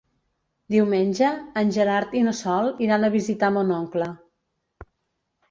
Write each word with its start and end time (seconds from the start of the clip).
Diumenge 0.75 1.29
en 1.61 1.73
Gerard 1.75 2.15
i 2.21 2.23
na 2.29 2.33
Sol 2.39 2.71
iran 2.87 3.07
a 3.09 3.13
visitar 3.19 3.53
mon 3.59 3.77
oncle. 3.79 4.11